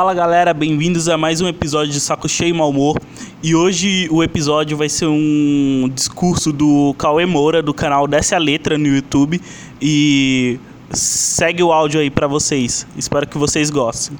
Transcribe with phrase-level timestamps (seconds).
[0.00, 2.98] Fala galera, bem-vindos a mais um episódio de Saco Cheio e Mal Humor.
[3.42, 8.38] E hoje o episódio vai ser um discurso do Cauê Moura, do canal Desce a
[8.38, 9.38] Letra no YouTube.
[9.78, 10.58] E
[10.90, 12.86] segue o áudio aí pra vocês.
[12.96, 14.16] Espero que vocês gostem.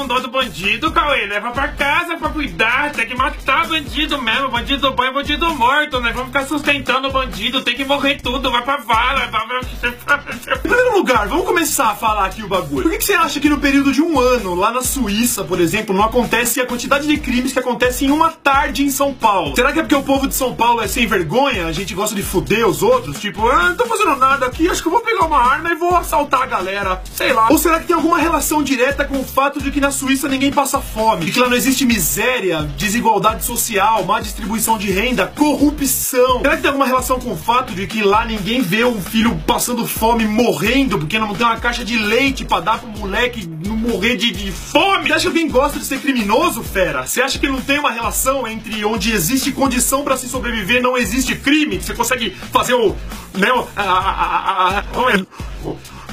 [0.00, 1.26] Com dó do bandido, Cauê?
[1.26, 6.00] Leva pra casa pra cuidar, tem que matar bandido mesmo, bandido bom é bandido morto,
[6.00, 6.10] né?
[6.10, 9.60] Vamos ficar sustentando o bandido, tem que morrer tudo, vai pra vala, vai pra...
[10.56, 12.84] Em primeiro lugar, vamos começar a falar aqui o bagulho.
[12.84, 15.60] Por que, que você acha que no período de um ano, lá na Suíça, por
[15.60, 19.54] exemplo, não acontece a quantidade de crimes que acontece em uma tarde em São Paulo?
[19.54, 21.66] Será que é porque o povo de São Paulo é sem vergonha?
[21.66, 23.20] A gente gosta de fuder os outros?
[23.20, 25.74] Tipo, ah, não tô fazendo nada aqui, acho que eu vou pegar uma arma e
[25.74, 27.02] vou assaltar a galera.
[27.14, 27.48] Sei lá.
[27.50, 30.52] Ou será que tem alguma relação direta com o fato de que na Suíça ninguém
[30.52, 31.26] passa fome?
[31.26, 36.40] De que lá não existe miséria, desigualdade social, má distribuição de renda, corrupção?
[36.40, 39.40] Será que tem alguma relação com o fato de que lá ninguém vê um filho
[39.46, 43.76] passando fome morrendo porque não tem uma caixa de leite pra dar pro moleque não
[43.76, 45.08] morrer de, de fome?
[45.08, 47.06] Você acha que alguém gosta de ser criminoso, fera?
[47.06, 50.96] Você acha que não tem uma relação entre onde existe condição pra se sobreviver não
[50.96, 51.80] existe crime?
[51.80, 52.96] Você consegue fazer o.
[53.34, 54.84] Né, a, a, a, a, a,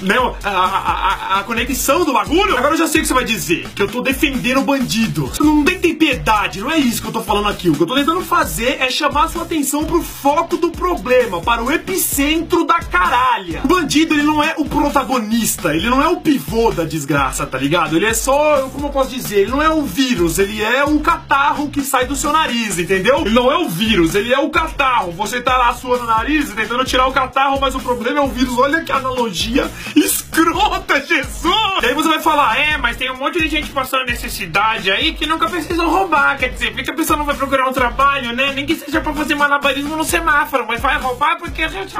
[0.01, 2.57] né, a, a, a, conexão do bagulho?
[2.57, 3.67] Agora eu já sei o que você vai dizer.
[3.75, 5.27] Que eu tô defendendo o bandido.
[5.27, 7.69] Você não tem, tem piedade, não é isso que eu tô falando aqui.
[7.69, 11.63] O que eu tô tentando fazer é chamar sua atenção pro foco do problema, para
[11.63, 13.61] o epicentro da caralha.
[13.63, 17.57] O bandido, ele não é o protagonista, ele não é o pivô da desgraça, tá
[17.57, 17.95] ligado?
[17.95, 20.99] Ele é só, como eu posso dizer, ele não é o vírus, ele é o
[20.99, 23.21] catarro que sai do seu nariz, entendeu?
[23.21, 25.11] Ele não é o vírus, ele é o catarro.
[25.11, 28.27] Você tá lá suando o nariz, tentando tirar o catarro, mas o problema é o
[28.27, 28.57] vírus.
[28.57, 31.83] Olha que analogia イスクロー Jesus!
[31.83, 35.13] E aí você vai falar, é, mas tem um monte de gente passando necessidade aí
[35.13, 36.37] que nunca precisam roubar.
[36.37, 38.51] Quer dizer, por que a pessoa não vai procurar um trabalho, né?
[38.53, 41.93] Nem que seja pra fazer malabarismo no semáforo, mas vai roubar porque a gente.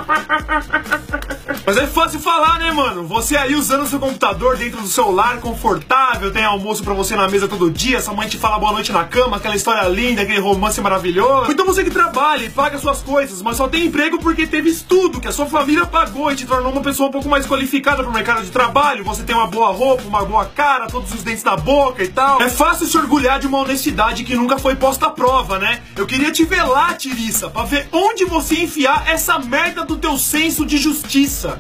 [1.66, 3.06] Mas é fácil falar, né, mano?
[3.08, 7.28] Você aí usando seu computador dentro do seu lar, confortável, tem almoço pra você na
[7.28, 10.40] mesa todo dia, sua mãe te fala boa noite na cama, aquela história linda, aquele
[10.40, 11.52] romance maravilhoso.
[11.52, 15.19] Então você que trabalha e paga suas coisas, mas só tem emprego porque teve estudo
[15.19, 18.12] que a sua família pagou e te tornou uma pessoa um pouco mais qualificada pro
[18.12, 18.87] mercado de trabalho.
[19.03, 22.42] Você tem uma boa roupa, uma boa cara, todos os dentes na boca e tal.
[22.42, 25.84] É fácil se orgulhar de uma honestidade que nunca foi posta à prova, né?
[25.96, 30.18] Eu queria te ver lá, Tiriça, pra ver onde você enfiar essa merda do teu
[30.18, 31.59] senso de justiça.